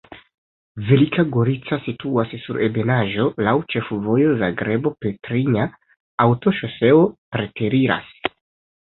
Velika 0.85 1.25
Gorica 1.35 1.79
situas 1.87 2.33
sur 2.47 2.59
ebenaĵo, 2.69 3.27
laŭ 3.49 3.55
ĉefvojo 3.75 4.35
Zagrebo-Petrinja, 4.43 5.71
aŭtoŝoseo 6.29 7.09
preteriras. 7.37 8.15